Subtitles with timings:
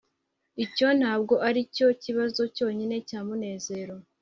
[0.65, 3.95] icyo ntabwo aricyo kibazo cyonyine cya munezero